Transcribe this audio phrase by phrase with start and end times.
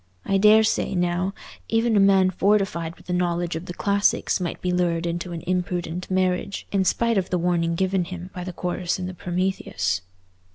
[0.25, 1.31] I daresay, now,
[1.69, 5.41] even a man fortified with a knowledge of the classics might be lured into an
[5.45, 10.01] imprudent marriage, in spite of the warning given him by the chorus in the Prometheus."